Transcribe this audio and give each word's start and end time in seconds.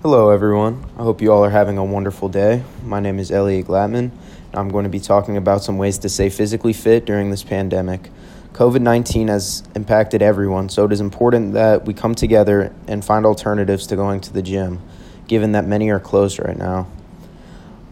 Hello, 0.00 0.30
everyone. 0.30 0.84
I 0.96 1.02
hope 1.02 1.20
you 1.20 1.32
all 1.32 1.44
are 1.44 1.50
having 1.50 1.76
a 1.76 1.84
wonderful 1.84 2.28
day. 2.28 2.62
My 2.84 3.00
name 3.00 3.18
is 3.18 3.32
Elliot 3.32 3.66
Glatman. 3.66 4.12
And 4.12 4.54
I'm 4.54 4.68
going 4.68 4.84
to 4.84 4.88
be 4.88 5.00
talking 5.00 5.36
about 5.36 5.64
some 5.64 5.76
ways 5.76 5.98
to 5.98 6.08
stay 6.08 6.30
physically 6.30 6.72
fit 6.72 7.04
during 7.04 7.30
this 7.30 7.42
pandemic. 7.42 8.08
COVID 8.52 8.80
19 8.80 9.26
has 9.26 9.64
impacted 9.74 10.22
everyone, 10.22 10.68
so 10.68 10.84
it 10.84 10.92
is 10.92 11.00
important 11.00 11.54
that 11.54 11.84
we 11.84 11.94
come 11.94 12.14
together 12.14 12.72
and 12.86 13.04
find 13.04 13.26
alternatives 13.26 13.88
to 13.88 13.96
going 13.96 14.20
to 14.20 14.32
the 14.32 14.40
gym, 14.40 14.80
given 15.26 15.50
that 15.50 15.66
many 15.66 15.90
are 15.90 15.98
closed 15.98 16.38
right 16.38 16.56
now. 16.56 16.86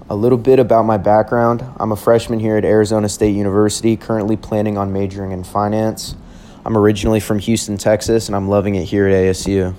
A 0.09 0.15
little 0.15 0.39
bit 0.39 0.61
about 0.61 0.85
my 0.85 0.99
background 0.99 1.65
I'm 1.77 1.91
a 1.91 1.97
freshman 1.97 2.39
here 2.39 2.57
at 2.57 2.65
Arizona 2.65 3.09
State 3.09 3.35
University, 3.35 3.97
currently 3.97 4.37
planning 4.37 4.79
on 4.79 4.93
majoring 4.93 5.33
in 5.33 5.43
finance. 5.43 6.15
I'm 6.65 6.77
originally 6.77 7.19
from 7.19 7.41
Houston, 7.41 7.77
Texas, 7.79 8.29
and 8.29 8.37
I'm 8.37 8.49
loving 8.49 8.77
it 8.77 8.85
here 8.85 9.09
at 9.09 9.13
ASU. 9.13 9.75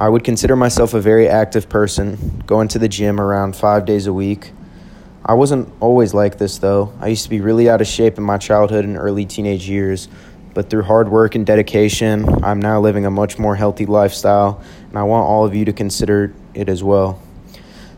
I 0.00 0.08
would 0.08 0.24
consider 0.24 0.56
myself 0.56 0.94
a 0.94 1.00
very 1.02 1.28
active 1.28 1.68
person, 1.68 2.42
going 2.46 2.68
to 2.68 2.78
the 2.78 2.88
gym 2.88 3.20
around 3.20 3.54
five 3.54 3.84
days 3.84 4.06
a 4.06 4.14
week. 4.14 4.50
I 5.26 5.34
wasn't 5.34 5.68
always 5.78 6.14
like 6.14 6.38
this 6.38 6.56
though. 6.56 6.94
I 7.00 7.08
used 7.08 7.24
to 7.24 7.28
be 7.28 7.42
really 7.42 7.68
out 7.68 7.82
of 7.82 7.86
shape 7.86 8.16
in 8.16 8.24
my 8.24 8.38
childhood 8.38 8.86
and 8.86 8.96
early 8.96 9.26
teenage 9.26 9.68
years, 9.68 10.08
but 10.54 10.70
through 10.70 10.84
hard 10.84 11.10
work 11.10 11.34
and 11.34 11.44
dedication, 11.44 12.26
I'm 12.42 12.60
now 12.60 12.80
living 12.80 13.04
a 13.04 13.10
much 13.10 13.38
more 13.38 13.56
healthy 13.56 13.84
lifestyle, 13.84 14.62
and 14.88 14.98
I 14.98 15.02
want 15.02 15.26
all 15.26 15.44
of 15.44 15.54
you 15.54 15.66
to 15.66 15.72
consider 15.74 16.32
it 16.54 16.70
as 16.70 16.82
well. 16.82 17.20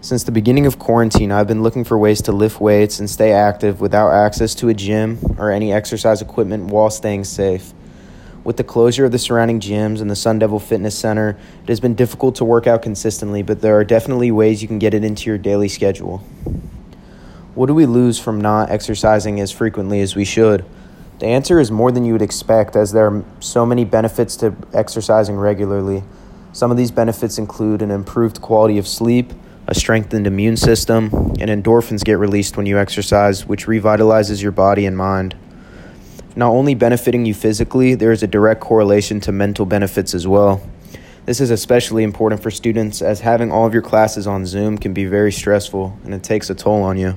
Since 0.00 0.24
the 0.24 0.32
beginning 0.32 0.66
of 0.66 0.80
quarantine, 0.80 1.30
I've 1.30 1.46
been 1.46 1.62
looking 1.62 1.84
for 1.84 1.96
ways 1.96 2.20
to 2.22 2.32
lift 2.32 2.60
weights 2.60 2.98
and 2.98 3.08
stay 3.08 3.30
active 3.30 3.80
without 3.80 4.10
access 4.10 4.56
to 4.56 4.68
a 4.68 4.74
gym 4.74 5.20
or 5.38 5.52
any 5.52 5.72
exercise 5.72 6.20
equipment 6.20 6.64
while 6.64 6.90
staying 6.90 7.22
safe. 7.22 7.72
With 8.44 8.56
the 8.56 8.64
closure 8.64 9.04
of 9.04 9.12
the 9.12 9.18
surrounding 9.18 9.60
gyms 9.60 10.00
and 10.00 10.10
the 10.10 10.16
Sun 10.16 10.40
Devil 10.40 10.58
Fitness 10.58 10.98
Center, 10.98 11.36
it 11.62 11.68
has 11.68 11.78
been 11.78 11.94
difficult 11.94 12.34
to 12.36 12.44
work 12.44 12.66
out 12.66 12.82
consistently, 12.82 13.42
but 13.42 13.60
there 13.60 13.76
are 13.76 13.84
definitely 13.84 14.32
ways 14.32 14.62
you 14.62 14.68
can 14.68 14.80
get 14.80 14.94
it 14.94 15.04
into 15.04 15.30
your 15.30 15.38
daily 15.38 15.68
schedule. 15.68 16.18
What 17.54 17.66
do 17.66 17.74
we 17.74 17.86
lose 17.86 18.18
from 18.18 18.40
not 18.40 18.70
exercising 18.70 19.38
as 19.38 19.52
frequently 19.52 20.00
as 20.00 20.16
we 20.16 20.24
should? 20.24 20.64
The 21.20 21.26
answer 21.26 21.60
is 21.60 21.70
more 21.70 21.92
than 21.92 22.04
you 22.04 22.14
would 22.14 22.22
expect, 22.22 22.74
as 22.74 22.90
there 22.90 23.06
are 23.06 23.24
so 23.38 23.64
many 23.64 23.84
benefits 23.84 24.34
to 24.36 24.56
exercising 24.72 25.36
regularly. 25.36 26.02
Some 26.52 26.72
of 26.72 26.76
these 26.76 26.90
benefits 26.90 27.38
include 27.38 27.80
an 27.80 27.92
improved 27.92 28.40
quality 28.42 28.76
of 28.76 28.88
sleep, 28.88 29.32
a 29.68 29.74
strengthened 29.74 30.26
immune 30.26 30.56
system, 30.56 31.10
and 31.38 31.48
endorphins 31.48 32.02
get 32.02 32.18
released 32.18 32.56
when 32.56 32.66
you 32.66 32.76
exercise, 32.76 33.46
which 33.46 33.66
revitalizes 33.66 34.42
your 34.42 34.50
body 34.50 34.84
and 34.84 34.96
mind. 34.96 35.36
Not 36.34 36.50
only 36.50 36.74
benefiting 36.74 37.26
you 37.26 37.34
physically, 37.34 37.94
there 37.94 38.12
is 38.12 38.22
a 38.22 38.26
direct 38.26 38.60
correlation 38.60 39.20
to 39.20 39.32
mental 39.32 39.66
benefits 39.66 40.14
as 40.14 40.26
well. 40.26 40.66
This 41.26 41.40
is 41.40 41.50
especially 41.50 42.04
important 42.04 42.42
for 42.42 42.50
students 42.50 43.02
as 43.02 43.20
having 43.20 43.52
all 43.52 43.66
of 43.66 43.74
your 43.74 43.82
classes 43.82 44.26
on 44.26 44.46
Zoom 44.46 44.78
can 44.78 44.94
be 44.94 45.04
very 45.04 45.30
stressful 45.30 45.96
and 46.04 46.14
it 46.14 46.22
takes 46.22 46.50
a 46.50 46.54
toll 46.54 46.82
on 46.82 46.96
you. 46.96 47.16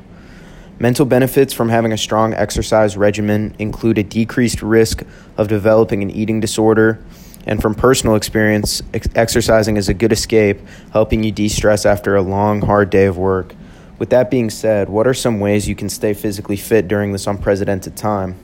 Mental 0.77 1.05
benefits 1.05 1.53
from 1.53 1.69
having 1.69 1.93
a 1.93 1.97
strong 1.97 2.33
exercise 2.33 2.97
regimen 2.97 3.55
include 3.57 3.97
a 3.97 4.03
decreased 4.03 4.61
risk 4.61 5.03
of 5.37 5.47
developing 5.47 6.03
an 6.03 6.11
eating 6.11 6.41
disorder, 6.41 7.01
and 7.47 7.61
from 7.61 7.73
personal 7.73 8.15
experience, 8.15 8.81
ex- 8.93 9.07
exercising 9.15 9.77
is 9.77 9.87
a 9.87 9.93
good 9.93 10.11
escape, 10.11 10.59
helping 10.91 11.23
you 11.23 11.31
de 11.31 11.47
stress 11.47 11.85
after 11.85 12.17
a 12.17 12.21
long, 12.21 12.61
hard 12.61 12.89
day 12.89 13.05
of 13.05 13.17
work. 13.17 13.55
With 13.97 14.09
that 14.09 14.29
being 14.29 14.49
said, 14.49 14.89
what 14.89 15.07
are 15.07 15.13
some 15.13 15.39
ways 15.39 15.69
you 15.69 15.75
can 15.75 15.87
stay 15.87 16.13
physically 16.13 16.57
fit 16.57 16.89
during 16.89 17.13
this 17.13 17.25
unprecedented 17.25 17.95
time? 17.95 18.37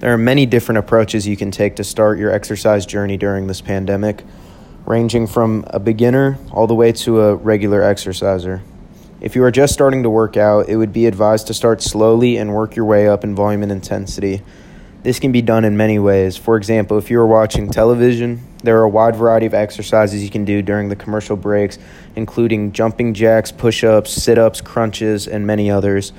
There 0.00 0.12
are 0.14 0.18
many 0.18 0.46
different 0.46 0.78
approaches 0.78 1.26
you 1.26 1.36
can 1.36 1.50
take 1.50 1.74
to 1.76 1.84
start 1.84 2.20
your 2.20 2.30
exercise 2.30 2.86
journey 2.86 3.16
during 3.16 3.48
this 3.48 3.60
pandemic, 3.60 4.22
ranging 4.86 5.26
from 5.26 5.64
a 5.66 5.80
beginner 5.80 6.38
all 6.52 6.68
the 6.68 6.74
way 6.74 6.92
to 6.92 7.20
a 7.22 7.34
regular 7.34 7.82
exerciser. 7.82 8.62
If 9.20 9.34
you 9.34 9.42
are 9.42 9.50
just 9.50 9.72
starting 9.72 10.04
to 10.04 10.10
work 10.10 10.36
out, 10.36 10.68
it 10.68 10.76
would 10.76 10.92
be 10.92 11.06
advised 11.06 11.48
to 11.48 11.54
start 11.54 11.82
slowly 11.82 12.36
and 12.36 12.54
work 12.54 12.76
your 12.76 12.84
way 12.84 13.08
up 13.08 13.24
in 13.24 13.34
volume 13.34 13.64
and 13.64 13.72
intensity. 13.72 14.40
This 15.02 15.18
can 15.18 15.32
be 15.32 15.42
done 15.42 15.64
in 15.64 15.76
many 15.76 15.98
ways. 15.98 16.36
For 16.36 16.56
example, 16.56 16.96
if 16.96 17.10
you 17.10 17.18
are 17.18 17.26
watching 17.26 17.68
television, 17.68 18.46
there 18.62 18.78
are 18.78 18.84
a 18.84 18.88
wide 18.88 19.16
variety 19.16 19.46
of 19.46 19.54
exercises 19.54 20.22
you 20.22 20.30
can 20.30 20.44
do 20.44 20.62
during 20.62 20.90
the 20.90 20.96
commercial 20.96 21.36
breaks, 21.36 21.76
including 22.14 22.70
jumping 22.70 23.14
jacks, 23.14 23.50
push 23.50 23.82
ups, 23.82 24.12
sit 24.12 24.38
ups, 24.38 24.60
crunches, 24.60 25.26
and 25.26 25.44
many 25.44 25.68
others. 25.68 26.12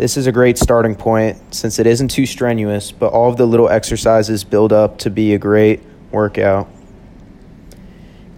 This 0.00 0.16
is 0.16 0.26
a 0.26 0.32
great 0.32 0.56
starting 0.56 0.94
point 0.94 1.54
since 1.54 1.78
it 1.78 1.86
isn't 1.86 2.08
too 2.08 2.24
strenuous, 2.24 2.90
but 2.90 3.12
all 3.12 3.28
of 3.28 3.36
the 3.36 3.44
little 3.44 3.68
exercises 3.68 4.44
build 4.44 4.72
up 4.72 4.96
to 5.00 5.10
be 5.10 5.34
a 5.34 5.38
great 5.38 5.82
workout. 6.10 6.70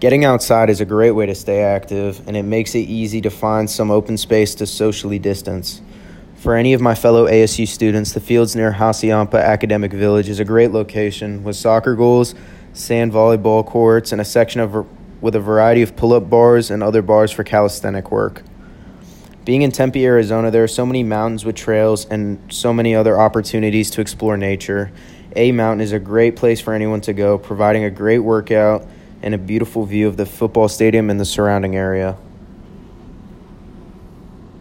Getting 0.01 0.25
outside 0.25 0.69
is 0.69 0.81
a 0.81 0.85
great 0.85 1.11
way 1.11 1.25
to 1.25 1.33
stay 1.33 1.61
active, 1.61 2.21
and 2.27 2.35
it 2.35 2.43
makes 2.43 2.75
it 2.75 2.79
easy 2.79 3.21
to 3.21 3.29
find 3.29 3.69
some 3.69 3.91
open 3.91 4.17
space 4.17 4.55
to 4.55 4.65
socially 4.65 5.19
distance. 5.19 5.81
For 6.35 6.53
any 6.53 6.73
of 6.73 6.81
my 6.81 6.95
fellow 6.95 7.27
ASU 7.27 7.65
students, 7.65 8.11
the 8.11 8.19
fields 8.19 8.57
near 8.57 8.73
Hassayampa 8.73 9.41
Academic 9.41 9.93
Village 9.93 10.27
is 10.27 10.41
a 10.41 10.45
great 10.45 10.71
location 10.71 11.45
with 11.45 11.55
soccer 11.55 11.95
goals, 11.95 12.35
sand 12.73 13.13
volleyball 13.13 13.65
courts, 13.65 14.11
and 14.11 14.19
a 14.19 14.25
section 14.25 14.59
of 14.59 14.85
with 15.21 15.33
a 15.33 15.39
variety 15.39 15.81
of 15.81 15.95
pull-up 15.95 16.29
bars 16.29 16.69
and 16.69 16.83
other 16.83 17.01
bars 17.01 17.31
for 17.31 17.45
calisthenic 17.45 18.11
work. 18.11 18.43
Being 19.45 19.63
in 19.63 19.73
Tempe, 19.73 20.05
Arizona, 20.05 20.51
there 20.51 20.63
are 20.63 20.69
so 20.69 20.85
many 20.85 21.03
mountains 21.03 21.43
with 21.43 21.57
trails 21.57 22.05
and 22.05 22.39
so 22.47 22.71
many 22.71 22.95
other 22.95 23.19
opportunities 23.19 23.91
to 23.91 23.99
explore 23.99 24.37
nature. 24.37 24.89
A 25.35 25.51
Mountain 25.51 25.81
is 25.81 25.91
a 25.91 25.99
great 25.99 26.37
place 26.37 26.61
for 26.61 26.73
anyone 26.73 27.01
to 27.01 27.11
go, 27.11 27.37
providing 27.37 27.83
a 27.83 27.89
great 27.89 28.19
workout 28.19 28.87
and 29.21 29.33
a 29.33 29.37
beautiful 29.37 29.85
view 29.85 30.07
of 30.07 30.15
the 30.15 30.25
football 30.25 30.69
stadium 30.69 31.09
and 31.09 31.19
the 31.19 31.25
surrounding 31.25 31.75
area. 31.75 32.15